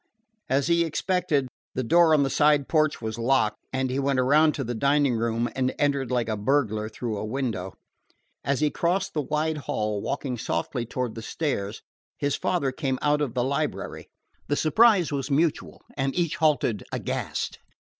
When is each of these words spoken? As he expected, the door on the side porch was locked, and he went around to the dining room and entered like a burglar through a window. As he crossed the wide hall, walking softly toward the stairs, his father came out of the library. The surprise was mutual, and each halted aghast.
As 0.49 0.65
he 0.65 0.83
expected, 0.83 1.47
the 1.75 1.83
door 1.83 2.15
on 2.15 2.23
the 2.23 2.29
side 2.31 2.67
porch 2.67 3.03
was 3.03 3.19
locked, 3.19 3.59
and 3.71 3.91
he 3.91 3.99
went 3.99 4.17
around 4.17 4.55
to 4.55 4.63
the 4.63 4.73
dining 4.73 5.13
room 5.15 5.47
and 5.55 5.75
entered 5.77 6.09
like 6.09 6.27
a 6.27 6.35
burglar 6.35 6.89
through 6.89 7.19
a 7.19 7.23
window. 7.23 7.75
As 8.43 8.61
he 8.61 8.71
crossed 8.71 9.13
the 9.13 9.21
wide 9.21 9.57
hall, 9.57 10.01
walking 10.01 10.39
softly 10.39 10.87
toward 10.87 11.13
the 11.13 11.21
stairs, 11.21 11.83
his 12.17 12.35
father 12.35 12.71
came 12.71 12.97
out 13.03 13.21
of 13.21 13.35
the 13.35 13.43
library. 13.43 14.07
The 14.47 14.55
surprise 14.55 15.11
was 15.11 15.29
mutual, 15.29 15.83
and 15.95 16.15
each 16.15 16.37
halted 16.37 16.83
aghast. 16.91 17.59